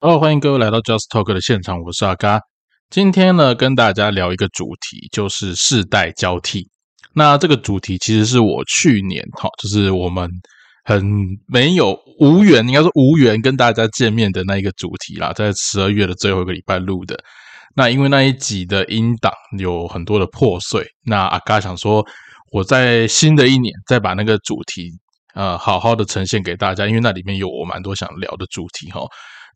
[0.00, 2.40] 哦欢迎各位来到 Just Talk 的现场，我是阿嘎。
[2.88, 6.66] 今天呢，跟大家聊一个主题，就是世代交替。
[7.14, 10.26] 那这个主题其实是我去年哈，就是我们
[10.84, 11.04] 很
[11.46, 17.22] 没有无缘，应该说无缘跟大家见面的那一个主题啦，在十二月的最后一个礼拜录的。
[17.76, 22.02] 那因为那一集的音档有很多的破碎，那阿嘎想说，
[22.52, 24.90] 我在新的一年再把那个主题
[25.34, 29.02] 呃好好的呈现给大家，因为那里面有我蛮多想聊的主题哈。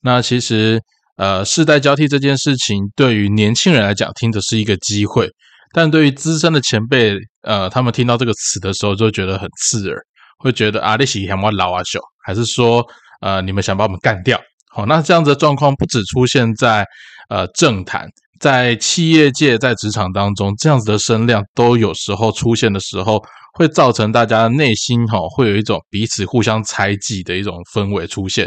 [0.04, 0.80] 那其实
[1.16, 5.28] 呃世代交替这件事情，对于年轻人来讲听的是一个机会，
[5.72, 9.98] 但对于资深的前辈呃他们听到这个词的时候，就觉得很刺耳，
[10.38, 12.86] 会觉得啊你喜欢我老啊小，还是说
[13.20, 14.38] 呃你们想把我们干掉？
[14.70, 16.86] 好，那这样子的状况不止出现在。
[17.30, 18.06] 呃，政坛
[18.38, 23.18] 在企业界、在职场当中，这样子的声量都有时候出现的时候，
[23.54, 28.46] 会造成大家内心哈会有一种彼此互相猜忌的一种氛围出现。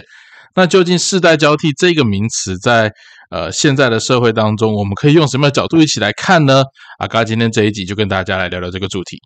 [0.58, 2.92] 那究竟世代交替这个名词，在
[3.30, 6.64] 呃现在的社会当中，我们可以用什么样角度一起来看呢？
[6.98, 9.20] 阿嘎今天这一集就跟大家来聊聊这个主题。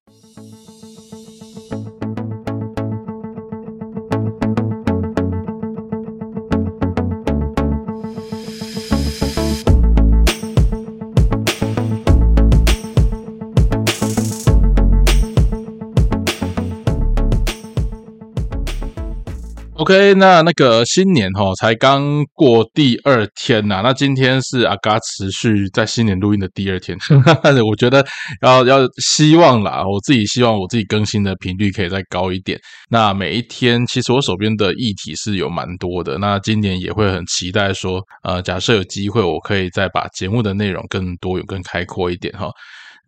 [19.91, 26.97] OK，那那个新年哈才刚过第二天呐，那今天是阿嘎持续在新年录音的第二天，
[27.69, 28.01] 我觉得
[28.41, 32.57] 要要希望啦，我自己希望我自己更新的频率可以再高一点。
[32.89, 42.49] 那每一天其实我手边的议题是有蛮多的，那今年也会很期待说，呃，假设有机会，我可以再把节目的内容更多、有更开阔一点哈。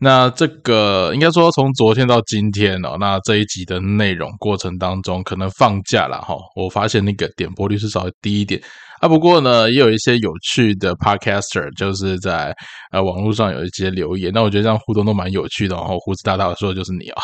[0.04, 8.62] 那这个应该说从昨天到今天哦，那这一集的内容过程当中，可能放假了哈，我发现那个点播率是稍微低一点
[9.00, 9.08] 啊。
[9.08, 12.54] 不过呢，也有一些有趣的 podcaster 就是在
[12.92, 15.76] 呃网络上有一些留言，那我觉得这样互动都蛮有趣的。
[15.78, 17.24] 然后胡子大大说的就是你啊。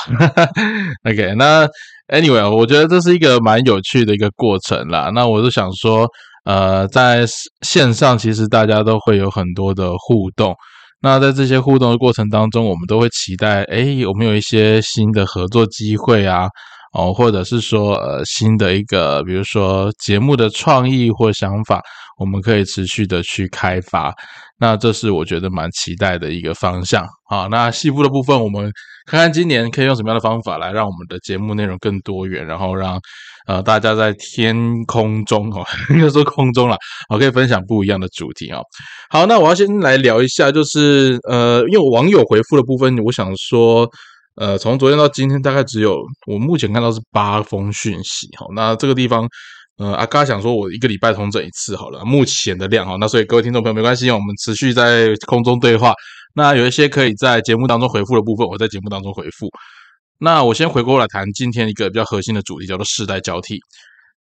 [1.04, 1.68] OK，那
[2.08, 5.12] Anyway，我觉得这是一个蛮有趣的一个过程啦。
[5.14, 6.08] 那我是想说，
[6.46, 7.26] 呃，在
[7.62, 10.56] 线上其实大家都会有很多的互动。
[11.02, 16.48] 那在这些互动的过程当中，我们都会期待，哎，有没有一些新的合作机会啊？
[16.92, 21.82] 哦，或者是说，呃，新的一个，比如说节目的创意或想法，
[22.18, 24.14] 我们可以持续的去开发。
[24.60, 27.08] 那这是我觉得蛮期待的一个方向。
[27.30, 28.72] 好，那细部的部分，我们
[29.06, 33.00] 看看今年可以用什么样的方法来让我们的节目内容更多元，然后让。
[33.50, 34.56] 呃，大家在天
[34.86, 36.78] 空中哦， 应该说空中了，
[37.10, 38.62] 我可以分享不一样的主题哦。
[39.10, 43.90] 好，那我要先来聊一下，就是呃，因为网友回复的部分，我想说，
[44.36, 48.46] 呃，从昨天到今天，大概只有我目前看到是八封讯息哈。
[48.54, 49.28] 那这个地方，
[49.80, 52.98] 呃，阿嘎想说，我一个礼拜通整一次好了，目前的量哈。
[53.00, 55.92] 那所以各位听众朋友没关系，我们持续在空中对话。
[56.36, 59.50] 那有一些可以在节目当中回复的部分，我在节目当中回复。
[60.20, 63.58] 那我先回过来谈今天一个比较核心的主题，叫做世代交替。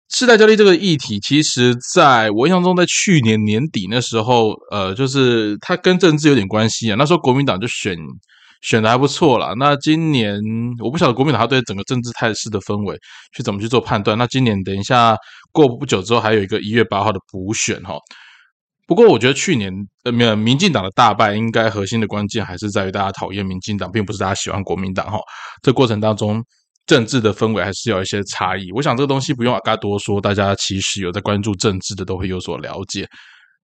[0.09, 6.95] 世代交替这个议题，其实在我印象中，在去年年底那时候，呃，就是它跟政治有点关系啊。
[6.99, 7.97] 那时候国民党就选
[8.61, 9.53] 选的还不错啦。
[9.57, 10.39] 那今年
[10.83, 12.95] 我不晓得国民党他对整个政治态势的氛围
[13.35, 14.17] 去怎么去做判断。
[14.17, 15.15] 那今年等一下
[15.51, 17.97] 过不久之后，还有一个一月八号的补选哈。
[18.87, 19.73] 不过，我觉得去年
[20.03, 25.17] 呃，民民进党的大败，应该核心的关键还是在于大家讨厌民进党，并不是大家喜欢国民党哈。
[25.63, 26.43] 这过程当中，
[26.85, 28.71] 政治的氛围还是有一些差异。
[28.73, 33.07] 我想这个东西不用阿嘎多说，大家其实有在关注政治的都会有所了解。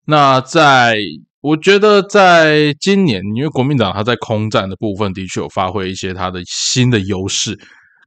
[0.06, 0.97] 那在
[1.42, 7.54] 我觉得，在今年，因为国民党他在空战的部分的确有发挥一些他的新的优势，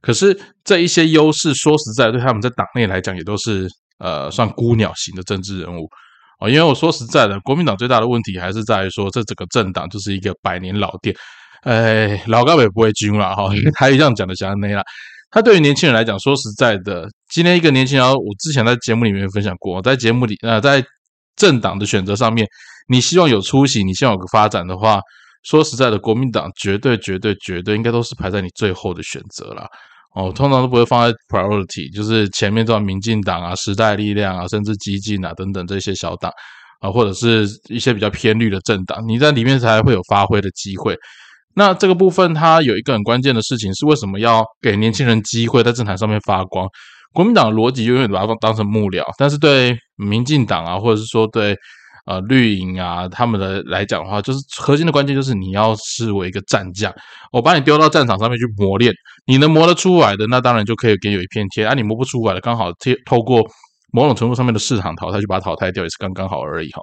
[0.02, 5.88] 可是这一些优势说实在，对他们在党内来讲，也都是呃算孤鸟型的政治人物。
[6.40, 11.14] 哦，因为我说实在的，国民党最大的问题还是在于说，这整个政党就是一个百年老店，
[11.62, 13.48] 哎，老高也不会军了哈。
[13.78, 14.82] 还有这样讲的像那啦，
[15.30, 20.84] 他对于年轻人来讲，说实在的，今天一个年轻人，我之前在节目里面分享过，在节目里呃，在
[21.36, 22.46] 政党的选择上面，
[22.88, 25.00] 你希望有出息，你希望有个发展的话，
[25.44, 29.66] 说实在的，国民党绝对绝对绝对应该都是排在你最后的选择了。
[30.14, 36.30] 哦，通常都不会放在 priority，就是前面这种民进党啊、时代力量啊，甚至激进啊等等这些小党
[36.80, 40.96] 啊，或者是一些比较偏绿的政党，你在里面才会有发挥的机会。
[41.56, 46.68] 那这个部分它有一个很关键的事情是，为什么要给年轻人机会在政坛上面发光？
[47.12, 51.56] 国民党的逻辑永远把它当成幕僚，但是对民进党啊，或者是说对。
[52.06, 56.92] 呃，绿营啊，他们的来讲的话，就是核心的关键就是你要视为一个战将，
[57.32, 58.92] 我把你丢到战场上面去磨练，
[59.26, 63.42] 你能磨得出来的，那当然就可以给有一片天；啊，你磨不出来的，刚好贴透过
[63.92, 66.82] 某种程度上面的市场淘汰，去把它淘汰掉也是刚刚好而已哈。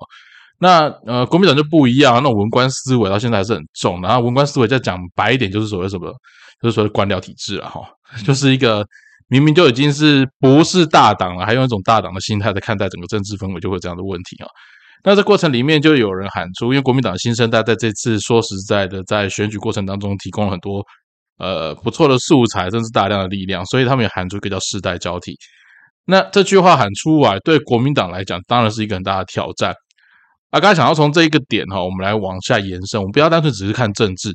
[0.58, 4.02] 那呃，国民党就不一样，那种文官思维到现在还是很重。
[4.02, 6.12] 然后文官思维再讲白一点，就是所谓什么，
[6.62, 7.82] 就是所谓官僚体制了哈，
[8.26, 8.86] 就是一个
[9.28, 14.48] 明明就已经是不是大党了，还用一种大党的心态在看待整个政治氛围，就会这样的问题啊。
[15.03, 20.83] 那这过程里面就有人喊出，因为国民党新生代在这次说实在的，在选举过程当中提供了很多
[21.38, 25.36] 呃不错的素材，甚至大量的力量，所以他们也喊出一个叫世代交替。
[26.06, 29.74] 那这句话喊出来，对国民党来讲，当然是一个很大的挑战。
[30.51, 34.33] 啊，刚才想要从这一个点哈，我们来往下延伸，我们不要单纯只是看政治。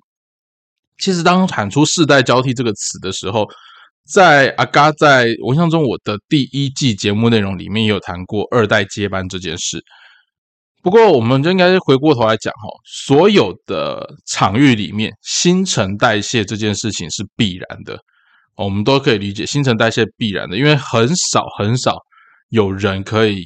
[0.98, 3.46] 其实当喊出“世代交替”这个词的时候，
[4.10, 9.78] 在阿嘎在我印象中，我的第一季节目内容里面也有谈过二代接班这件事。
[10.86, 17.98] 不过，我们就应该回过头来讲哈，所有的场域里面，新陈代谢这件事情是必然的，
[18.54, 21.96] 我们都可以理解新陈代谢必然的，因为很少很少
[22.50, 23.42] 有人可以。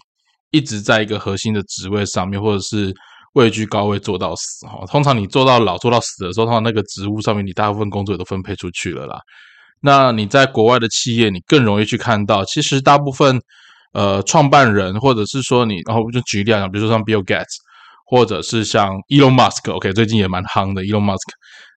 [0.53, 2.93] 一直在一个核心的职位上面，或者是
[3.35, 4.85] 位居高位做到死哈。
[4.87, 9.17] 通常你做到老做到死的时候，通常那个职务上面，你大部分工作也都分配出去了啦。
[9.81, 13.41] 那你在国外的企业，你更容易去看到，其实大部分
[13.93, 17.57] 呃创办人，或者是说你，然后就举例来讲，比如说像 Bill Gates，
[18.07, 21.29] 或者是像 Elon Musk，OK，最近也蛮夯的 Elon Musk，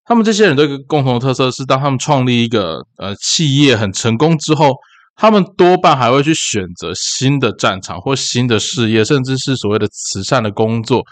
[0.06, 4.74] 他们这些人的一个共同特色是，当他们创立一个呃企业很成功之后。
[5.15, 11.04] 他们多半还会去选择新的战场或新的事业，甚至是所谓的慈善的工作。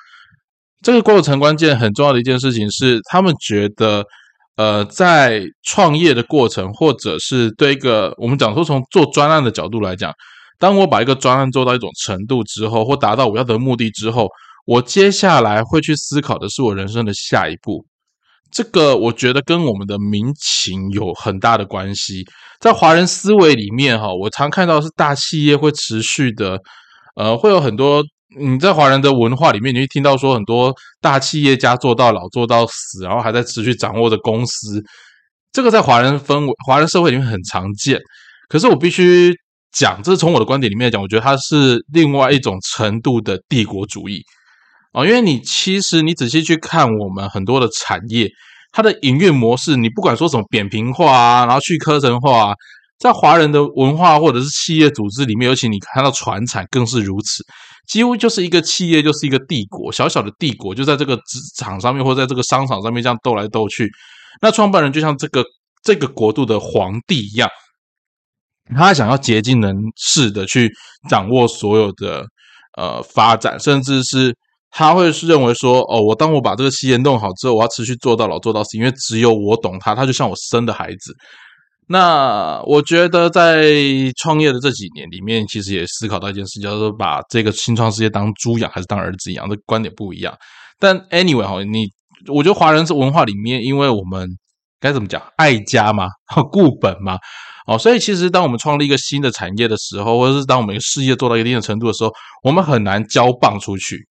[0.84, 4.04] 这个过程关键很重要的一件事情是，他们觉得，
[4.56, 10.12] 呃，在创业的过程，或者是对一个我们讲说从做专案的角度来讲，
[10.62, 14.28] 当我把一个专案做到一种程度之后，或达到我要的目的之后，
[14.68, 17.84] 我接下来会去思考的是我人生的下一步。
[18.52, 22.24] 这个我觉得跟我们的民情有很大的关系。
[22.60, 26.60] 在华人思维里面，哈，我常看到是大企业会持续的，
[27.16, 28.04] 呃，会有很多
[28.40, 30.72] 你在华人的文化里面，你会听到说很多
[31.02, 34.80] 大企业家做到老做到死，然后还在持续掌握着公司。
[35.52, 38.00] 这个在华人氛围、华人社会里面很常见。
[38.48, 39.34] 可是我必须
[39.72, 44.22] 讲，这是从我的观点里面讲，我觉得它是另外一种程度的帝国主义。
[44.94, 48.30] 哦，因为你其实你仔细去看我们很多的产业，
[48.72, 52.54] 它的营运模式，你不管说什么扁平化啊，然后去科层化，啊
[53.00, 57.44] 在华人的文化或者是企业组织里面，尤其你看到船产更是如此，
[57.88, 63.90] 几乎就是一个企业就是一个帝国，小小的帝国就在这个职场上面或在这个商场上面这样斗来斗去，
[64.42, 65.44] 那创办人就像这个
[65.82, 67.50] 这个国度的皇帝一样，
[68.76, 70.72] 他想要竭尽能事的去
[71.10, 72.26] 掌握所有的
[72.78, 74.36] 呃发展，甚至是。
[74.74, 81.14] 他会是认为说，哦，我当我把这个企业弄好之后，我要持续做到老做到死，因为只有我懂他，他就像我生的孩子。
[81.88, 83.66] 那我觉得在
[84.16, 90.34] 创业的这几年里面，其实也思考到一件事，叫做把这个新创事业当猪养还是当儿子养，这观点不一样。
[90.80, 91.90] 但 anyway 哈，你
[92.34, 94.26] 我觉得华人是文化里面，因为我们
[94.80, 96.08] 该怎么讲，爱家嘛，
[96.50, 97.18] 固本嘛，
[97.68, 102.12] 哦，所以其实当我们创立一个新的产业的时候，或者是当我们事业做到一定的程度的时候，
[102.44, 104.08] 我们很难交棒出去。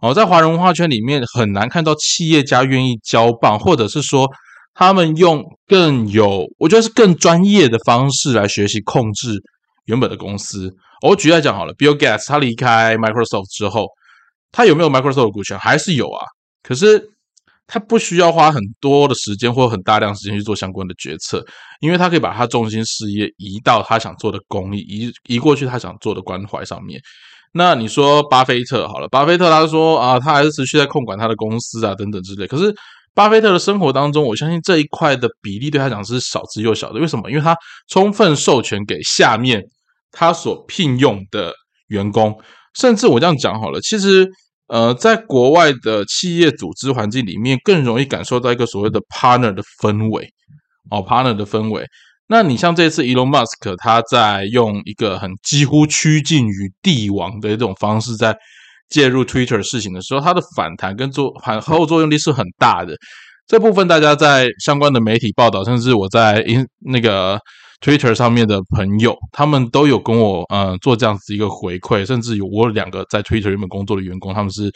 [0.00, 4.28] 哦，在华人文化圈里面很难看到企业家愿意交棒，或者是说
[4.74, 9.40] 他们用更有，我觉得是更专业的方式来学习控制
[9.84, 10.74] 原本的公司。
[11.02, 13.86] 我举例来讲好了，Bill Gates 他离开 Microsoft 之后，
[14.50, 15.58] 他有没有 Microsoft 的股权？
[15.58, 16.24] 还是有啊。
[16.62, 17.11] 可是
[17.66, 21.42] 他不需要花很多的时间或很大量时间去做相关的决策，
[21.80, 27.00] 因为他可以把他重心事业移到他想做的公益，移移过去他想做的关怀上面。
[27.54, 32.46] 那你说巴菲特好了，巴菲特他说啊，他还是持续在控管他的公司啊，等等之类。
[32.46, 32.74] 可是
[33.14, 36.98] 巴菲特的生活当中，我相信这一块的比例对他讲是少之又少的。
[36.98, 37.28] 为什么？
[37.30, 37.54] 因为他
[37.88, 39.62] 充分授权给下面
[40.10, 41.52] 他所聘用的
[41.88, 42.34] 员工，
[42.74, 44.26] 甚至我这样讲好了，其实
[44.72, 50.26] 呃，在国外的企业组织环境里面，更容易感受到一个所谓的 partner 的氛围
[50.90, 51.84] 哦，partner 的氛围。
[52.26, 58.34] 那你像这次 Elon Musk，他在用一个很几乎趋近于帝王的这种方式在
[58.88, 62.96] 介入 Twitter 事情的时候，他的反弹跟作反后作用力是很大的。
[63.46, 66.42] 这部分大家在相关的媒体报道，甚至我在
[66.78, 67.38] 那个
[67.82, 74.70] Twitter 上面的朋友，他们都有跟我呃做这样子一个回馈，甚至有我两个在 Twitter 原本工作的员工，他们是。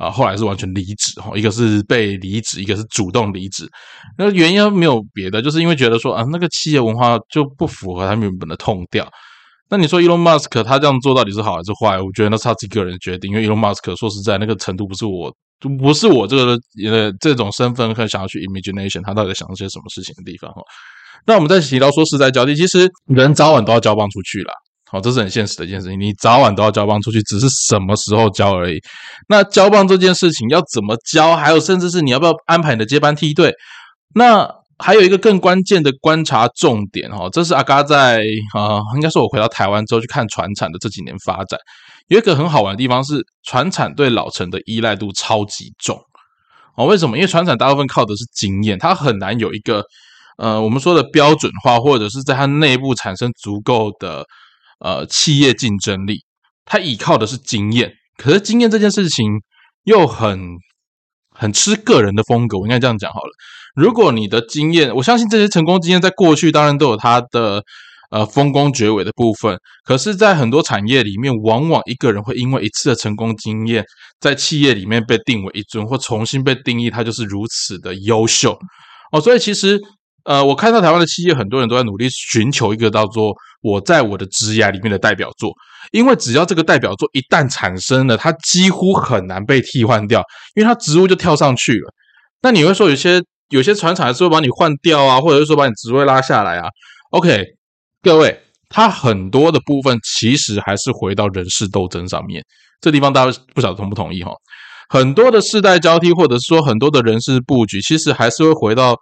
[0.00, 3.68] 啊，后来是完全离职哈，一个是被离职，一个是主动离职。
[4.16, 9.06] 那原因没有别的，就是因为觉得说啊，那个企业文化就不符合他们原本的痛调。
[9.68, 12.00] 那你说 Elon Musk 他这样做到底是好还是坏？
[12.00, 13.30] 我觉得那是他自己个人决定。
[13.30, 16.58] 因为 Elon Musk 说实在，那个程度不是我，就不是我这个
[16.90, 20.62] 呃这种身份很想要去 imagination，他到底在想些什么事情的地方哈。
[21.26, 24.52] 那我们再提到说实在交替，其实人早晚都要交棒出去了。
[24.90, 28.78] 好，这是很现实的一件事情，你早晚都要交棒出去，只是什么时候交而已。
[29.28, 33.54] 那交棒这件事情要怎么交，还有甚至是你要不要安排你的接班梯队？
[34.16, 41.60] 那还有一个更关键的观察重点哈，这是阿嘎在啊，应该是我回到台湾之后去看船产的这几年发展，
[42.08, 45.96] 有一个很好玩的地方是船产对老陈的依赖度超级重
[46.76, 46.86] 哦。
[46.86, 47.16] 为什么？
[47.16, 49.84] 因为船产大部分靠的是经验，它很难有一个
[50.38, 54.24] 呃我们说的标准化，或者是在它内部产生足够的。
[54.82, 56.24] 呃，企业竞争力，
[56.64, 59.26] 它依靠的是经验，可是经验这件事情
[59.84, 60.40] 又很
[61.36, 62.56] 很吃个人的风格。
[62.56, 63.30] 我应该这样讲好了。
[63.74, 67.62] 如果你的经验，我相信这些成功经验在过去当然都有它的
[68.10, 73.84] 呃丰功绝伟的部分，可是，在很多产业里面，往往一个人会因为一次的成功经验，
[74.18, 78.58] 在企业里面被定为一尊，或重新被定义，他就是如此的优秀
[79.12, 79.20] 哦。
[79.20, 79.78] 所以其实。
[80.24, 85.52] 呃，我看到台湾的企业，很多人都在努力寻求一个叫做“我在我的职涯里面的代表作”，
[85.92, 90.22] 因为只要这个代表作一旦产生了，它几乎很难被替换掉，
[90.54, 91.92] 因为它职务就跳上去了。
[92.42, 96.68] 那你会说有些有些船厂还是会把你换掉啊，或者是说把你职位拉下来啊
[97.10, 97.44] ？OK，
[98.02, 102.44] 各位，它很多的部分其实还是回到人事斗争上面，
[102.80, 104.32] 这地方大家不晓得同不同意哈？
[104.90, 108.96] 很多的世代交替，或者是说很多的人事布局，其实还是会回到。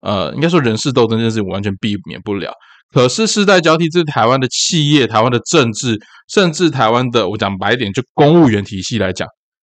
[0.00, 2.52] 呃，应该说人事斗争这件事完全避免不了。
[2.92, 5.96] 可是世代交替，这台湾的企业、台湾的政治，
[6.28, 9.28] 甚至台湾的，我讲白一点，就公务员体系来讲，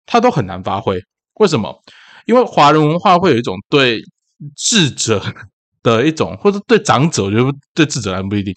[0.04, 1.00] 它都很难发挥。
[1.34, 1.72] 为什么？
[2.26, 4.00] 因为华人文化会有一种对
[4.56, 5.22] 智者
[5.82, 8.52] 的一种，或者对长者，我觉得对智者来不一定，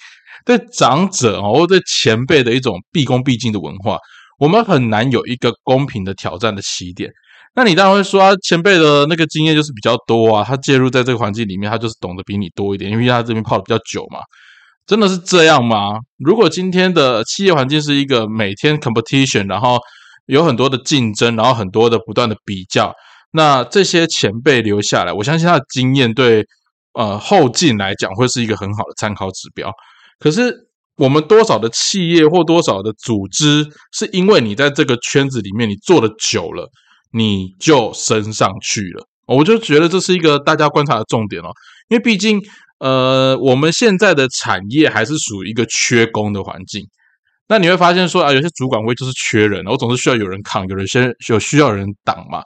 [0.46, 4.00] 对长者哦，或对前辈的一种毕恭毕敬的文化，
[4.40, 7.12] 我们很难有一个公平的挑战的起点。
[7.58, 14.20] 那你当然会说，前辈的那个经验就是比较多啊，他介入在这个环境里面，他就是懂得比你多一点，因为他这边泡的比较久嘛。
[14.86, 15.98] 真的是这样吗？
[16.20, 19.80] 如果今天的企业环境是一个每天 competition，然后
[20.28, 22.94] 有很多的竞争，然后很多的不断的比较，
[23.32, 26.46] 那这些前辈留下来，我相信他的经验对
[26.94, 29.72] 呃后进来讲会是一个很好的参考指标。
[30.20, 30.54] 可是
[30.98, 36.70] 我们多少的企业或多少的组织，是因为你在这个圈子里面你做的久了。
[37.12, 41.50] 你就升上去了，我就觉得这是一个大家观察的重点哦。
[41.90, 42.42] 因为毕竟，
[42.80, 46.86] 呃，我们现在的产业还是属于一个缺工的环境。
[47.48, 52.44] 那你会发现说啊，有些主管位就是缺人，我总是需要有人扛，有人先有需要人挡嘛。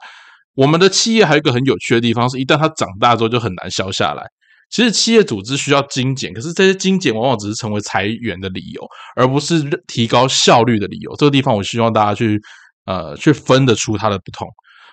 [0.54, 4.22] 我们的企业还有一个很有趣的地方，是一旦它长大之后就很难消下来。
[4.70, 8.82] 其实企业组织需要精简，可是这些精简往往只是成为裁员的理由，
[9.16, 11.12] 而不是提高效率的理由。
[11.16, 12.40] 这个地方我希望大家去。
[12.84, 14.48] 呃，去分得出它的不同。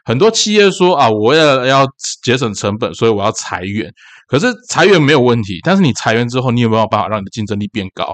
[0.05, 1.85] 很多企业说啊，我也要
[2.23, 3.91] 节省成本，所以我要裁员。
[4.27, 8.13] 可是裁员没有问题，但是你裁员之后，你有没有办法让你的竞争力变高？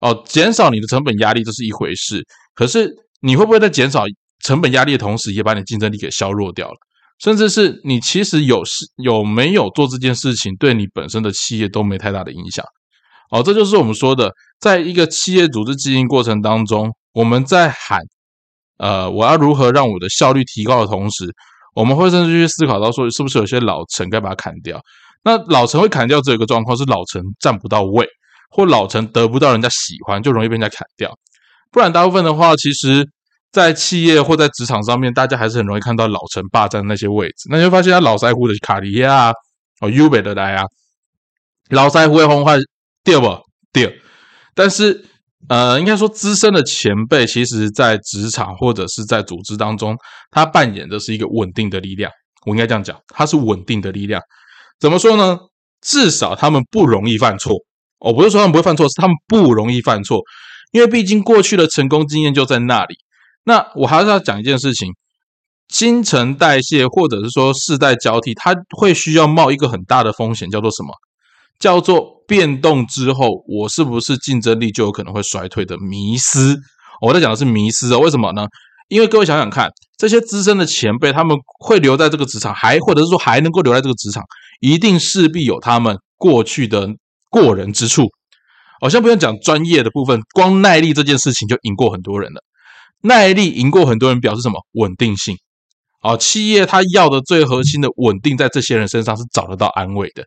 [0.00, 2.26] 哦，减少你的成本压力这是一回事。
[2.54, 2.90] 可是
[3.20, 4.04] 你会不会在减少
[4.40, 6.76] 成本压力的同时，也把你竞争力给削弱掉了？
[7.22, 12.64] 甚至是你其实有事有没有做这件事情，对你本身的企业都没太大的影响。
[13.30, 18.00] 哦，这就是我们说的，在一个企业组织经营过程当中，我们在喊。
[18.82, 21.32] 呃，我要如何让我的效率提高的同时，
[21.76, 24.82] 我们会甚至去思考到说，是不是有些老臣该把它砍掉？
[25.22, 28.04] 那老臣会砍掉，这个状况是老臣站不到位，
[28.50, 31.16] 或老臣得不到人家喜欢，就容易被人家砍掉。
[31.70, 33.08] 不然，大部分的话，其实，
[33.52, 37.48] 在企业或在职场上面，大家还是很容易看到老臣霸占那些位置。
[37.50, 39.32] 那你会发现他老腮胡的卡利亚啊，
[39.80, 40.64] 哦，U 北的来啊，
[41.70, 42.58] 老腮胡会红坏
[43.04, 43.28] 掉不
[43.72, 43.88] 掉？
[44.56, 45.06] 但是。
[45.48, 49.96] 呃，应该说资深的前辈，其实在职场或者是在组织当中，
[50.30, 52.10] 他扮演的是一个稳定的力量。
[52.46, 54.22] 我应该这样讲，他是稳定的力量。
[54.78, 55.38] 怎么说呢？
[55.80, 57.56] 至少他们不容易犯错。
[57.98, 60.20] 我不是说他们不会犯错，是他们不容易犯错，
[60.70, 62.94] 因为毕竟过去的成功经验就在那里。
[63.44, 64.92] 那我还是要讲一件事情：
[65.68, 70.92] 新陈代谢或者是说世代交替，它会需要冒一个很大的风险，叫做什么？
[71.62, 76.58] 叫做变动之后，我是不是竞争力就有可能会衰退的迷失？
[77.00, 78.00] 我在讲的是迷失哦。
[78.00, 78.48] 为什么呢？
[78.88, 84.24] 因为各位想想看，这些资深的前辈，他们会留在这个职场，还或者是说还能够留在这个职场，
[84.58, 86.88] 一定势必有他们过去的
[87.30, 88.08] 过人之处。
[88.80, 92.42] 好像不用讲专业的部分，光耐力这件事情就赢过很多人了。
[93.02, 94.56] 耐力赢过很多人，表示什么？
[94.72, 95.36] 稳定性。
[96.02, 100.24] 哦，企业它要的最核心的稳定，在这些人身上是找得到安慰的。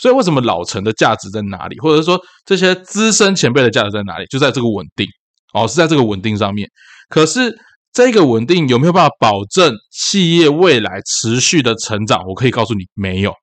[0.00, 1.78] 所以，为什么老陈的价值在哪里？
[1.80, 4.24] 或者说，这些资深前辈的价值在哪里？
[4.26, 5.06] 就在这个稳定
[5.52, 6.68] 哦，是在这个稳定上面。
[7.08, 7.58] 可是，
[7.92, 12.22] 这个稳定有没有办法保证企业未来持续的成长？
[12.28, 13.34] 我可以告诉你，没有。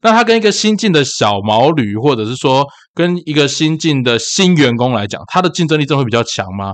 [0.00, 6.72] 那他跟一个新进的小毛驴，或者是说跟一个新进的新员工来讲，他的竞争力真会比较强吗？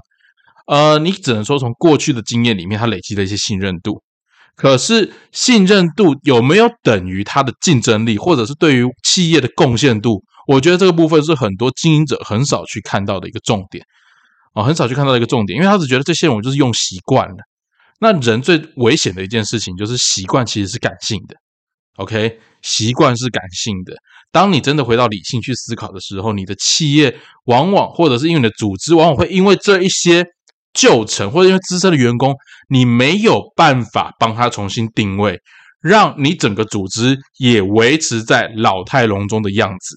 [0.67, 4.03] 呃，你只能说从过去的经验里面，他累积了一些信任度。
[4.57, 10.23] 可是信任度有没有等于他的竞争力，或者是对于企业的贡献度？
[10.47, 13.85] 我觉得这个部分是很多经营者很少去看到的一个重点
[14.53, 17.37] 啊，很少去看到一个重点，因为他只觉得这些我就是用习惯了。
[17.99, 21.35] 那人最危险的一件事情就是习惯其实是感性的
[21.97, 23.95] ，OK，习惯是感性的。
[24.31, 30.25] 当你真的回到理性去思考的时候，你的企业往往或者是因为你的组织，往往会因为这一些。
[30.75, 32.35] 旧成或者因为资深的员工，
[32.69, 35.41] 你没有办法帮他重新定位，
[35.81, 39.97] 让你整个组织也维持在老态龙钟的样子。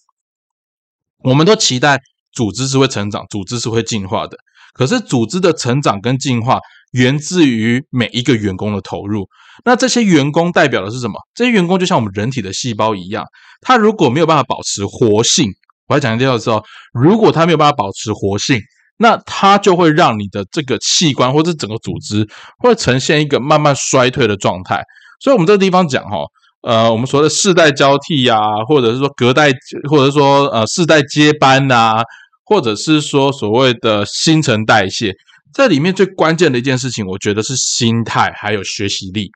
[1.24, 2.00] 我们都期待
[2.32, 4.38] 组织是会成长，组织是会进化的。
[4.74, 6.60] 可是组织的成长跟进化
[6.92, 9.28] 源自于每一个员工的投入。
[9.66, 11.16] 那这些员工代表的是什么？
[11.34, 13.26] 这些员工就像我们人体的细胞一样，
[13.62, 15.50] 他如果没有办法保持活性，
[15.88, 18.62] 我要讲一的时候，如果他没有办法保持活性。
[18.98, 22.28] 那它就会让你的这个器官或者整个组织
[22.58, 24.84] 会呈现一个慢慢衰退的状态。
[25.20, 26.18] 所以，我们这个地方讲哈，
[26.62, 29.52] 呃，我们说的世代交替呀，或者是说隔代，
[29.90, 32.04] 或者说呃世代接班呐，
[32.46, 35.14] 或者是说所谓的新陈代谢，
[35.54, 39.30] 这里面最关键的一件事情，我觉得是心态还有学习力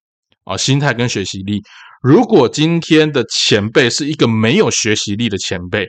[0.43, 1.61] 啊，心态跟学习力。
[2.03, 5.85] 如果今天的前辈是一个没有学习力的前辈，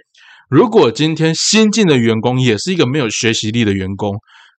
[0.49, 4.15] 如果今天新进的员工也是一个没有学习力的员工，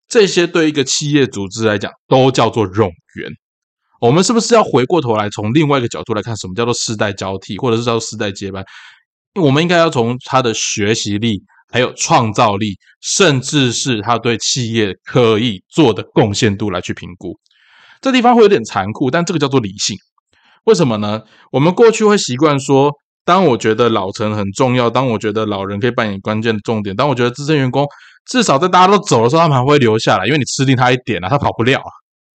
[0.08, 3.30] 这些对一个企业组织来讲都叫做冗员。
[4.02, 8.66] 我们是不是要回过头来从另外一个角度来看，什么叫做世代交替，或者是叫做世代接班？
[9.40, 17.38] 我们应该要从他的学习力、还有创造力，甚至是他对企业可以做的贡献度来去评估。
[18.02, 19.96] 这地方会有点残酷，但这个叫做理性。
[20.66, 21.22] 为什么呢？
[21.52, 22.92] 我们过去会习惯说。
[23.26, 27.86] 当我觉得老陈很重要，当我觉得老人可以扮演关键的重点，当我觉得资深员工
[28.30, 31.82] 至少在大家都走的时候，他们还会留下来，因为你吃定他一点啊，他跑不了，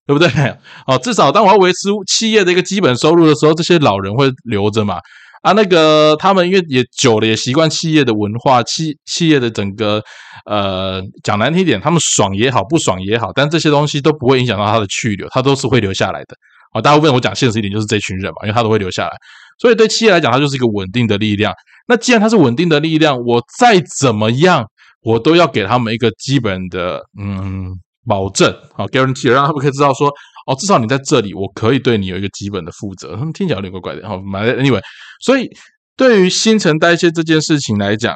[0.06, 0.28] 对不对？
[0.86, 4.98] 哦，至少当我要维持企业的一个基本收入的时候，这些老人会留着嘛？
[5.42, 10.02] 啊，那个他们因为也久了，也习惯企业的文化，企企业的整个
[10.46, 16.34] 呃，讲难听点，他们爽也好，不爽也好，但这些东西都不会影响到他的去留，他都是会留下来的。
[16.72, 19.12] 啊，大部分我讲现实一点，就是这群人嘛，因为他都会留下来。
[19.58, 21.52] 所以对企业来讲，它就是一个稳定的力量。
[21.86, 24.64] 那既然它是稳定的力量，我再怎么样，
[25.02, 27.70] 我都要给他们一个基本的嗯
[28.06, 30.08] 保证啊，guarantee，让他们可以知道说，
[30.46, 33.16] 哦，至少你在这里，我可以对你有一个基本的负责。
[33.16, 34.08] 他们听起来有点怪怪的。
[34.08, 34.80] 好，anyway，
[35.20, 35.48] 所以
[35.96, 38.14] 对于新陈代谢这件事情来讲，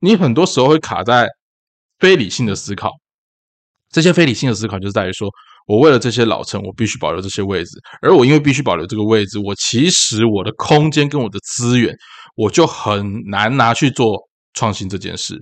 [0.00, 1.28] 你很多时候会卡在
[1.98, 2.90] 非理性的思考。
[3.90, 5.28] 这些非理性的思考就是在于说。
[5.66, 11.94] 我为了这些老城，我必须保留这些位置，而我因为必须保留这个位置，我其实我的空间跟我的资源，
[12.36, 14.16] 我就很难拿去做
[14.54, 15.38] 创新这件事。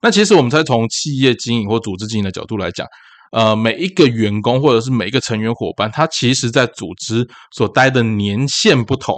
[0.00, 2.86] 那其实我们在从企业经营或组织经营的角度来讲，
[3.32, 9.16] 呃，每一个员工或者是每一个成员伙伴，他其实在组织所待的年限不同，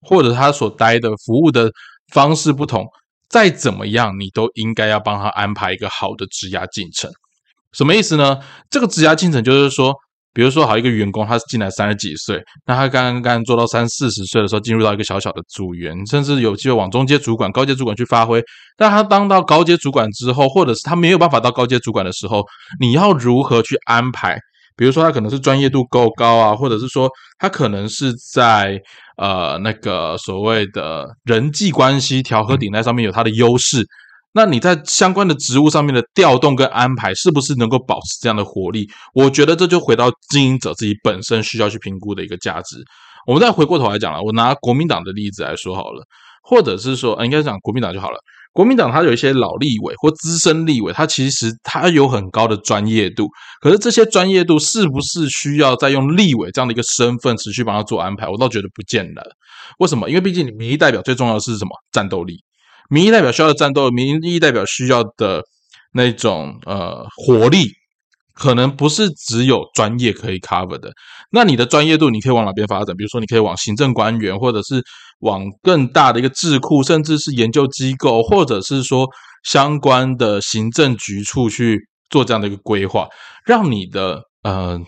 [0.00, 1.70] 或者他所待的服务的
[2.14, 2.86] 方式不同，
[3.28, 7.10] 再怎么样，你都应该要帮他安排一个好的职涯进程。
[7.72, 8.38] 什么意思呢？
[8.70, 9.94] 这个职涯进程就是说，
[10.34, 18.42] 比如说，好一个员工，他是进来三十几岁，那他刚刚刚做到三四十岁的时候，进入到一个小小的组员，甚至有机会往中阶主管、高阶主管去发挥。
[18.76, 22.42] 但他当到高阶主管之后，或者是他没有办法到高阶主管的时候，
[22.80, 24.38] 你要如何去安排？
[24.74, 28.80] 比如说，他可能是专业度够高啊，或者是说，他可能是在
[29.16, 33.86] 呃那个所谓的人际关系调和顶带上面有他的优势。
[34.34, 38.88] 那你在相关的职务上面的调动跟安排，是不是能够保持这样的活力？
[39.14, 42.76] 我觉得这就回到经营者自己本身需要去评估的一个价值。
[43.26, 46.02] 我们再回过头来讲了，我拿国民党的例子来说好了，
[46.42, 48.18] 或者是说，应该讲国民党就好了。
[48.54, 53.28] 国民党它有一些老立委或资深立委，他其实他有很高的专业度，
[53.62, 58.28] 可是这些专业度是不是需要再用立委这样的一个身份持续帮他做安排？
[58.28, 59.22] 我倒觉得不见得。
[59.78, 60.08] 为什么？
[60.08, 61.70] 因为毕竟你民意代表最重要的是什么？
[61.92, 62.42] 战斗力。
[62.92, 65.42] 民意代表需要的战斗，民意代表需要的
[65.94, 67.70] 那种呃活力，
[68.34, 70.92] 可能不是只有专业可以 cover 的。
[71.30, 72.94] 那你的专业度，你可以往哪边发展？
[72.94, 74.82] 比如说，你可以往行政官员，或者是
[75.20, 79.08] 往更大的一个智库，甚至是研究机构，或者是说
[79.42, 83.08] 相关的行政局处去做这样的一个规划，
[83.46, 84.78] 让你的呃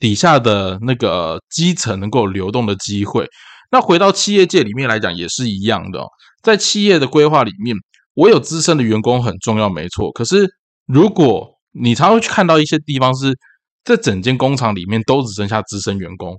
[0.00, 3.24] 底下的那个基层能够流动的机会。
[3.72, 6.04] 那回到企业界里面来讲，也是一样的。
[6.42, 7.74] 在企业的规划里面，
[8.14, 10.12] 我有资深的员工很重要，没错。
[10.12, 10.46] 可是，
[10.86, 13.34] 如果你常会去看到一些地方是
[13.82, 16.38] 在整间工厂里面都只剩下资深员工，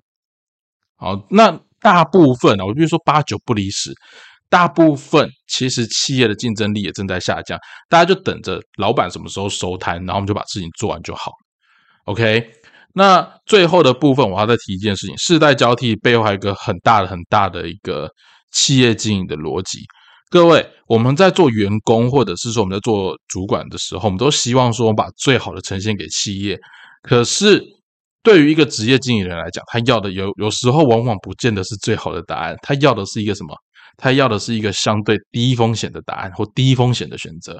[0.95, 3.91] 好，那大部分啊，我比如说八九不离十，
[4.47, 7.57] 大部分其实企业的竞争力也正在下降，
[7.89, 11.31] 大家就等着老板什么时候收摊，然后我们就把事情做完就好。
[12.05, 12.47] OK，
[12.93, 18.08] 那最后的部分我要再提一件事情：世代交替背后还有一个很大的、很大的一个
[18.51, 19.79] 企业经营的逻辑。
[20.29, 26.58] 各位，我们在做员工，或者是说我们在做主管的时候，我们都希望说把最好的呈现给企业。
[27.01, 27.63] 可是，
[28.21, 33.56] 对于一个职业经理人来讲，他要的有有时候往往不见得是最好的答案，他要的是一个什么？
[33.97, 37.60] 他要的是一个相对低风险的答案或低风险的选择。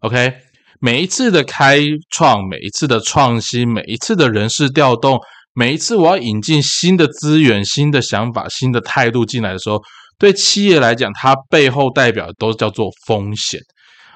[0.00, 0.32] OK。
[0.80, 5.18] 每一次的开创，每一次的创新，每一次的人事调动，
[5.52, 9.80] 每一次我要引进新的资源、新的想法、新的态度进来的时候，
[10.18, 13.60] 对企业来讲，它背后代表都叫做风险。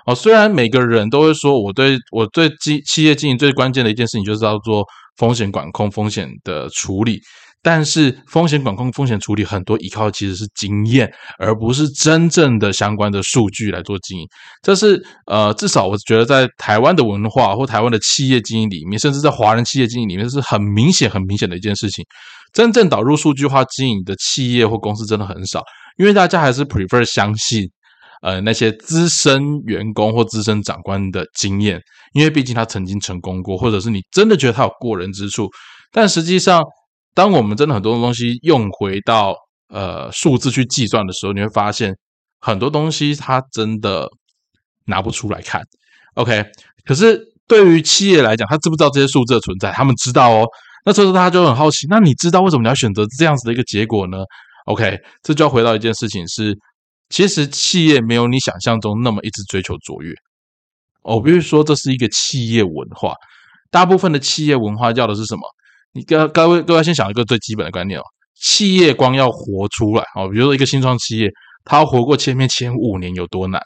[0.06, 4.84] 哦，虽然每个人都会说，我对我对企企业经营最关键的一件事情就是叫做
[5.16, 7.20] 风险管控、风险的处理。
[7.64, 14.26] 但是风险管控、风险处理很多依靠其实是经验，而不是真正的相关的数据来做经营。
[14.62, 22.04] 这是呃，至少我觉得在台湾的文化或台湾的企业经营里面，甚至在华人企业经营里面，是很明显、很明显的一件事情。
[22.52, 25.62] 真正导入数据化经营的企业或公司真的很少，
[25.98, 27.70] 因为大家还是 prefer 相信
[28.22, 31.80] 呃那些资深员工或资深长官的经验，
[32.12, 35.48] 因为毕竟他曾经成功过，或者是你真的觉得他有过人之处，
[35.92, 36.60] 但实际上。
[37.14, 39.34] 当我们真的很多东西用回到
[39.68, 41.94] 呃数字去计算的时候，你会发现
[42.40, 44.08] 很多东西它真的
[44.86, 45.62] 拿不出来看。
[46.14, 46.44] OK，
[46.84, 49.70] 可是对于企业来讲，他知不知道这些数字的存在？
[49.72, 50.46] 他们知道哦。
[50.84, 54.18] 那所以说，大家就很好奇，那你知道为什么你要选择这样子的一个结果呢
[54.66, 56.58] ？OK，这就要回到一件事情是，
[57.08, 60.12] 其实企业没有你想象中那么一直追求卓越。
[61.02, 63.14] 我比如说，这是一个企业文化，
[63.70, 65.42] 大部分的企业文化要的是什么？
[65.94, 68.02] 你各各位各位先想一个最基本的观念哦，
[68.40, 71.30] 企业光要活出来哦，比如说一个新创企业，
[71.64, 73.60] 它要活过前面前五年有多难，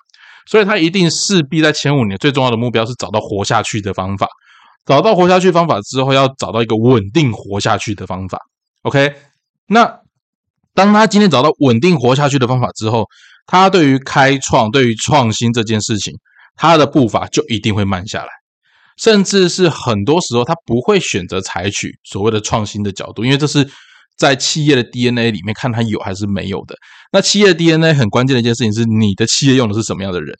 [0.46, 4.26] 所以它一定势必在前五年最重要的目标是找到活下去的方法，
[4.84, 8.38] 找到活下去方法之后，要找到一个稳定活下去的方法。
[8.82, 9.14] OK，
[9.68, 10.00] 那
[10.74, 13.06] 当他今天找到稳定活下去的方法之后，
[13.46, 16.12] 他对于开创、对于创新这件事情，
[16.56, 18.28] 他的步伐就一定会慢下来。
[18.96, 23.68] 甚至是很多时候，他不会选择采取所谓的创新的角度，因为这是
[24.16, 26.74] 在企业的 DNA 里面看他有还是没有的。
[27.12, 30.34] 那企业 DNA 很关键的一件事情是，你的企业用的是什么样的人。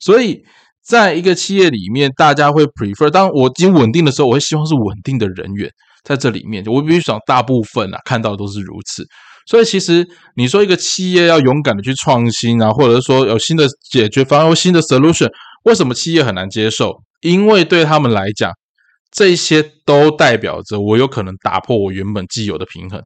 [0.00, 0.40] 所以，
[0.84, 5.70] 在一个企业里面，大家会 prefer 当我已经稳定的时候，我会希望是稳定的人员
[6.02, 6.64] 在这里面。
[6.66, 9.04] 我必须讲，大部分啊看到都是如此。
[9.46, 15.28] 所以，其实你说一个企业要勇敢的去创新啊，或者说有新的解决方案或新的 solution，
[15.64, 17.02] 为什么企业很难接受？
[17.20, 18.50] 因为对他们来讲，
[19.10, 23.02] 这些都代表着我有可能打破我原本既有的平衡，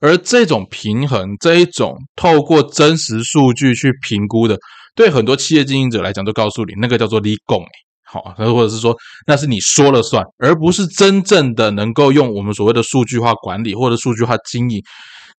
[0.00, 4.58] 而这种平衡，这一种透过真实数据去评估的，
[4.94, 7.64] 对很多企业经营者来讲，都告诉你，那个叫做立功，
[8.04, 8.96] 好，或者是说
[9.26, 14.82] 那是你说了算，而不是真正的能够用我们所谓的数据化管理或者数据化经营。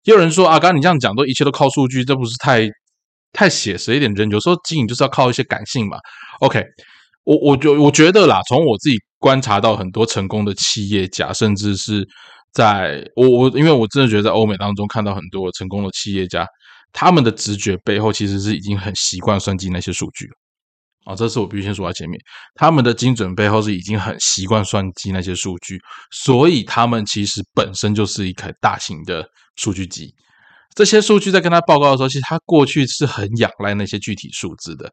[0.04, 2.70] 也有人说啊，刚刚你这样讲，都一切都靠数据，这不是太
[3.34, 4.14] 太写实一点？
[4.14, 5.98] 人有时候经营就是要靠一些感性嘛。
[6.42, 6.64] OK。
[7.24, 12.08] 我我觉我觉得啦，从我自己观察到很多成功的企业家，甚至是
[12.54, 16.48] 在我我，因为我真的觉得在欧美当中看到很多成功的企业家，
[16.94, 20.32] 他们的直觉背后其实是已经很习惯算计那些数据了。
[21.04, 22.18] 啊，这是我必须先说在前面，
[22.56, 25.78] 他们的精准背后是已经很习惯算计那些数据，
[26.12, 30.14] 所以他们其实本身就是一台大型的数据集。
[30.74, 34.90] 这些数据在跟他报告的时候，其实他过去是很仰赖那些具体数字的。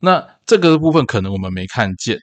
[0.00, 2.18] 那这个部分可能我们没看见，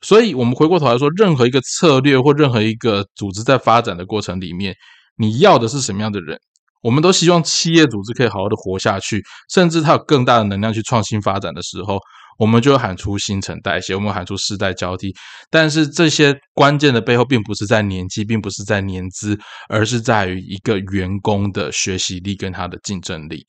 [0.00, 4.74] 所以我们回过头来说，任何一个策略或任何一个组织在发展的过程里面，
[5.16, 6.38] 你要的是什么样的人？
[6.82, 11.98] 我们都希望企业组织可以好好的活下去，甚至它有更大的能量去创新发展的时候，
[12.38, 15.10] 我们就喊出新陈代谢，我们喊出世代交替。
[15.50, 19.38] 但是这些关键的背后，并不是在年纪，并不是在年资，
[19.70, 23.46] 而是在于一个员工的学习力跟他的竞争力。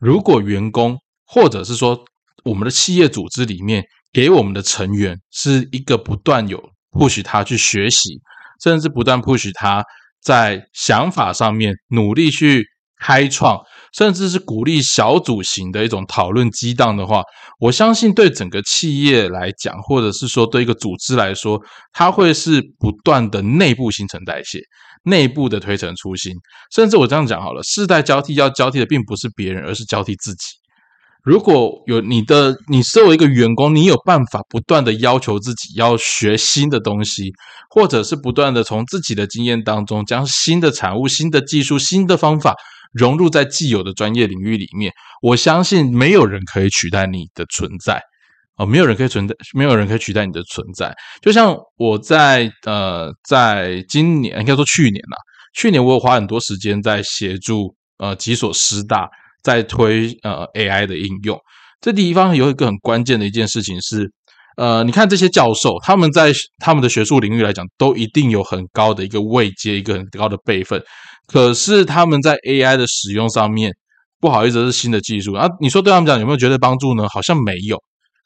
[0.00, 2.02] 如果员工或者是说，
[2.48, 6.58] 我们的企业组织里面给我们的成员是一个不断有
[6.90, 8.18] push 他去学习，
[8.62, 9.84] 甚至不断 push 他
[10.22, 12.64] 在想法上面努力去
[13.00, 13.60] 开创，
[13.92, 17.22] 甚至是鼓励小组型的一种讨论激荡的话，
[17.60, 21.60] 我相信对整个企业来讲，或者是说对一个组织来说，
[21.92, 24.60] 它会是不断的内部新陈代谢，
[25.04, 26.32] 内部的推陈出新。
[26.74, 30.46] 甚至我这样讲好了，世代交替要交替的并不是别人，而是交替自己。
[31.24, 37.32] 如果有你的，你作为一个员工，你有办法不断的要求自己要学新的东西，
[37.68, 42.54] 或者是不断的从自己的经验当中将新的产物、新的技术、新的方法
[42.92, 48.00] 融入在既有的专业领域里面，我相信没有人可以取代你的存在
[48.56, 50.94] 哦，没有人可以存在， 没有人可以取代你的存在。
[51.20, 55.16] 就像我在呃，在今年应该说去年呐，
[55.54, 59.08] 去年我有花很多时间在协助呃几所师大
[59.48, 61.38] 在推呃 AI 的应用。
[61.80, 64.10] 这地方有一个很关键的一件事情是。
[64.60, 70.82] 呃，你看这些教授，他们在他们的学术领域来讲，都一定有很高的一个位阶，一个很高的辈分。
[71.28, 73.70] 可是他们在 AI 的使用上面，
[74.18, 75.46] 不好意思，是新的技术啊。
[75.60, 77.06] 你说对他们讲有没有觉得帮助呢？
[77.08, 77.78] 好像没有。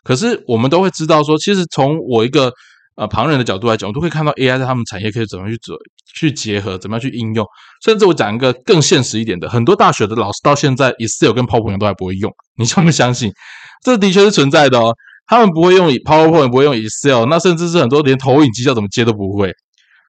[0.05, 2.51] 可是我们都会知道说，其实从我一个
[3.03, 5.77] 呃旁人的角度来讲，我都会看到 AI 在他们产业可以怎么去做
[6.15, 7.45] 去结合，怎么样去应用。
[7.85, 13.33] 甚至我讲一个更现实一点的，很多大学的老师到现在 Excel 跟 PowerPoint 都还不会用，你相不相信？
[13.85, 14.95] 这的确是存在的哦。
[15.27, 19.53] 他们不会用 PowerPoint，不会用 Excel，那甚至是很多连投影机要怎么接都不会。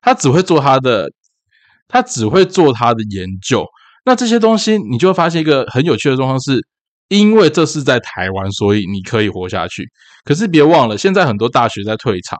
[0.01, 1.09] 他只会做他的，
[1.87, 3.65] 他只会做他的研究。
[4.05, 6.59] 那这些东西，你就会发现一个很有趣的状况，是
[7.07, 9.83] 因为这是在台湾，所以你可以活下去。
[10.25, 12.37] 可是别忘了，现在很多大学在退场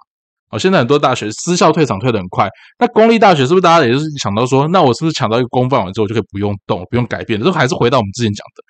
[0.53, 2.47] 哦，现在很多大学私校退场退的很快。
[2.77, 7.39] 那公立大学是不是大家也就是想到说，那我是不是抢到一个公饭碗之后就可以不用动、不用改变？
[7.39, 8.63] 都还是回到我们之前讲的。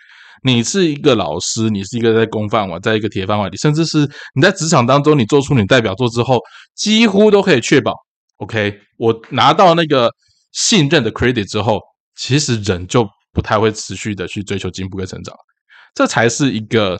[0.45, 6.39] 你是一个老师，你是一个在公饭碗，在一个铁饭碗里，甚至是你在职场当中，你做出你代表作之后，
[6.75, 7.93] 几乎都可以确保
[8.37, 10.09] ，OK，我拿到那个
[10.51, 11.79] 信任的 credit 之后，
[12.15, 15.33] 其实人就不太会持续的去追求进步跟成长，
[15.95, 16.97] 这才是一个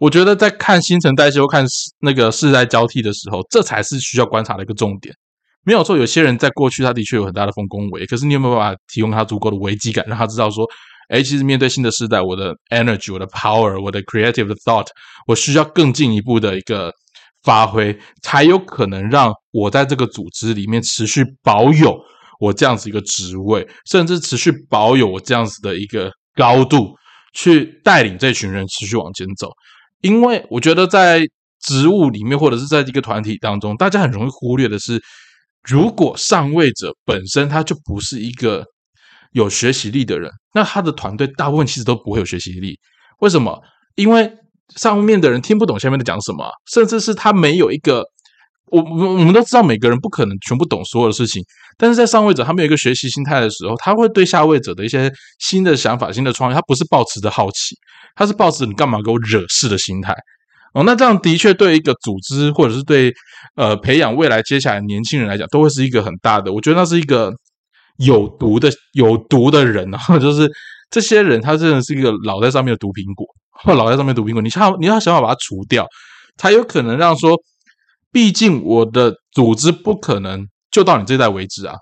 [0.00, 1.62] 我觉得在看新陈代谢或看
[2.00, 5.14] 那个世代交替的时候，这才是需要观察的一个重点。
[5.62, 10.66] 没有错，有些人在过去他的确有很大的丰功伟，可是你有没有办法提供他足够的危机感，让他知道说？
[11.10, 14.86] 哎，其实面对新的时代，我的 energy、我的 power、我的 creative thought，
[15.26, 16.90] 我需要更进一步的一个
[17.42, 21.98] 发挥，才有可能让我在这个组织里面持续保有
[22.38, 26.94] 我这样子一个职位，甚至持续保有我这样子的一个高度，
[27.34, 29.50] 去带领这群人持续往前走。
[30.00, 31.26] 因为我觉得在
[31.60, 35.02] 职务里面，或者是在一个团体当中，大家很容易忽略的是，
[35.62, 38.64] 如果上位者本身他就不是一个。
[39.32, 42.76] 有学习力的人，那他的团队大部分其实都不会有学习力。
[43.20, 43.56] 为什么？
[43.94, 44.28] 因为
[44.74, 48.04] 上面的人听不懂下面在讲什么，甚至是他没有一个，
[48.70, 51.42] 我我我们都知道每个人不可能全部懂所有的事情，
[51.76, 57.76] 但是在上位者他没有一个学习心态的时候，他会对下位者的一些新的想法、新的创意，他不是抱持着好奇，
[58.14, 60.14] 他是抱持你干嘛给我惹事的心态。
[60.74, 63.12] 哦，那这样的确对一个组织或者是对
[63.56, 67.32] 呃培养未来接下来年轻人来讲，都会是一个很大的，我觉得那是一个。
[67.96, 70.50] 有毒的有毒的人啊， 就是
[70.88, 74.40] 这些人，他真的是一个老在上面的毒苹果，或老在上面毒苹果。
[74.40, 75.86] 你想，你要想办法把它除掉，
[76.38, 77.36] 才有可能让说，
[78.12, 81.74] 毕竟我的组织不可能就到你这代为止啊。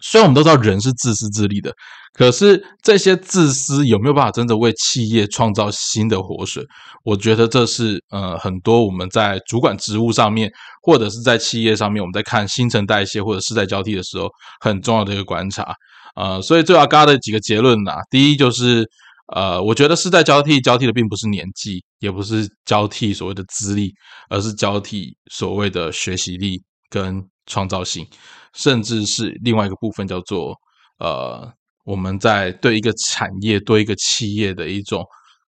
[0.00, 1.72] 虽然我们都知道人是自私自利的，
[2.12, 6.64] 可是这些自私有没有办法真的为企业创造新的活水？
[7.02, 10.48] 我觉得这是呃很多我们在主管职务上面，
[10.82, 14.28] 或者是在企业上面，我们在看新陈代谢或者世代交替的时候，
[14.60, 15.74] 很重要的一个观察。
[16.14, 18.88] 呃，所以最要嘎的几个结论呐，第一就是
[19.34, 23.92] 呃，我觉得世代交替交替的并不是年纪，也不是交替所谓的资历，
[24.30, 28.06] 而是交替所谓的学习力跟创造性。
[28.54, 30.54] 甚至是另外一个部分，叫做
[30.98, 31.46] 呃，
[31.84, 35.04] 我们在对一个产业、对一个企业的一种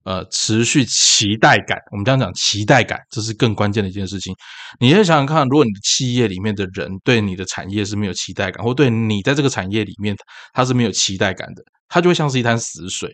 [0.05, 1.77] 呃持续期待感。
[1.91, 4.33] 我们这样讲，期待感，这是更关键的一件事情。
[4.79, 10.15] 你先想想看，如果你的企业里面的人对你的产业是没有期待感，或对你在这个产业里面
[10.53, 13.13] 他是没有期待感的，它就会像是一滩死水。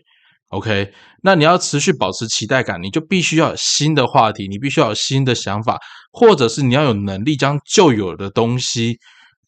[0.52, 5.78] OK，那你要持续保持期待感，你就必须要有新的话题，你必须要有新的想法，
[6.12, 8.98] 或者是你要有能力将旧有的东西。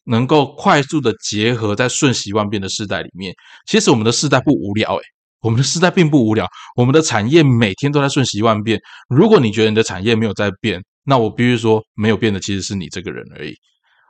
[0.07, 3.33] 能够快速的结合在瞬息万变的时代里面，
[3.65, 5.01] 其实我们的时代不无聊诶，
[5.41, 8.79] 我们的时代并不无聊，我们的产业每天都在瞬息万变。
[9.09, 13.55] 如果你觉得你的产业没有在变，那我必须说没有变的其实是你这个人而已。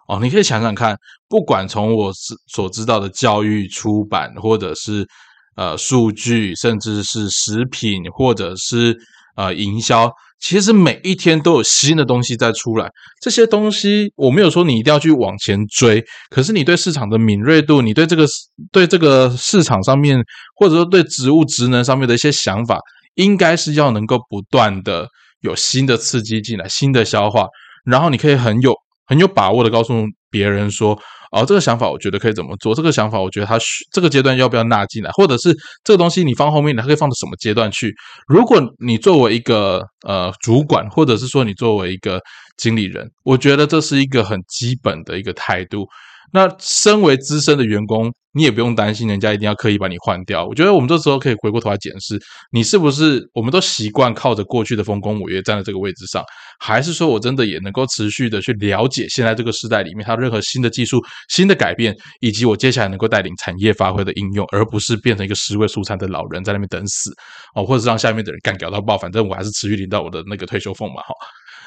[0.10, 0.97] 哦，你可以想想看，
[1.29, 2.12] 不管从我
[2.47, 5.08] 所知道的教育、出版，或者是
[5.56, 8.98] 呃数据，甚至是食品，或者是
[9.36, 10.12] 呃营销。
[10.39, 12.89] 其实每一天都有新的东西在出来，
[13.22, 18.26] 这些东西我没有说你一定要去往前追，可是你对市场的敏锐度，你对这个
[18.72, 20.22] 对这个市场上面，
[20.58, 22.78] 或者说对植物职能上面的一些想法，
[23.15, 25.08] 应该是要能够不断的
[25.39, 27.48] 有新的刺激进来，新的消化，
[27.86, 28.76] 然后你可以很有
[29.08, 29.94] 很有把握的告诉
[30.30, 31.00] 别人说。
[31.36, 32.74] 哦，这个想法我觉得可以怎么做？
[32.74, 33.58] 这个想法我觉得它
[33.91, 37.93] 这个阶段要不要纳进来，或者是这个东西你放后面，你还可以放到什么阶段去？
[38.28, 42.21] 如果你作为一个呃主管，或者是说你作为一个
[42.56, 45.86] 经理人，我觉得这是一个很基本的一个态度。
[46.33, 50.45] 那身为资深的员工，你也不用担心人家一定要刻意把你换掉。
[50.45, 52.19] 我觉得我们这时候可以回过头来检视，
[52.51, 56.23] 你是不是我们都习惯靠着过去的丰功伟业站在这个位置上，
[56.59, 67.11] 还是说我真的也能够持续的去了解现在这个时代里面它任何新的技术、新的改变，以及我接下来能够带领产业发挥的应用，而不是变成一个尸位素餐的老人在那边等死
[67.55, 71.13] 哦，或者是让下面的人干掉到爆，反正我还是持续领到我的那个退休俸嘛，哈。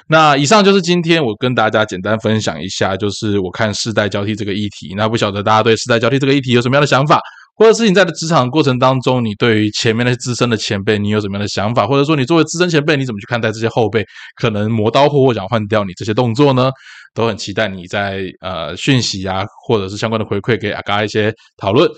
[0.06, 4.94] 那以上就是今天我跟大家简单分享一下，就是我看世代交替这个议题。
[4.96, 7.20] 那不晓得大家对世代交替这个议题有什么样的想法，
[7.56, 14.04] 或者是你在职场过程当中，你对于前面那些资深的前辈，你有什么样的想法，或者说你作为资深前辈，你怎么去看待这些后辈
[14.36, 16.70] 可能磨刀霍霍想换掉你这些动作呢？
[17.14, 21.90] 都很期待你在呃讯息啊，或者是相关的回馈给阿嘎一些讨论。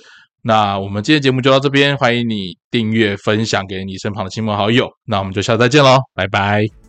[0.42, 4.88] 那我们今天节目就到这边，欢迎你订阅分享给你身旁的亲朋好友。
[5.04, 6.79] 那我们就下次再见喽，拜拜。